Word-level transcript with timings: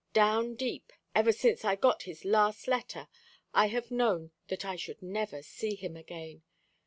Down 0.13 0.55
deep, 0.55 0.91
ever 1.13 1.31
since 1.31 1.63
I 1.63 1.75
got 1.75 2.01
his 2.09 2.25
last 2.25 2.67
letter, 2.67 3.07
I 3.53 3.67
have 3.67 3.91
known 3.91 4.31
that 4.47 4.65
I 4.65 4.75
should 4.75 5.03
never 5.03 5.43
see 5.43 5.75
him 5.75 5.95
again. 5.95 6.41